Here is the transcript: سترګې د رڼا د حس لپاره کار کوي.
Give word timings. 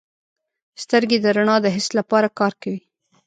سترګې 0.83 1.17
د 1.21 1.25
رڼا 1.35 1.55
د 1.61 1.67
حس 1.75 1.87
لپاره 1.99 2.27
کار 2.39 2.53
کوي. 2.61 2.81